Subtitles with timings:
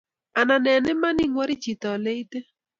[0.39, 2.39] Anan eng iman ingwari chito oleite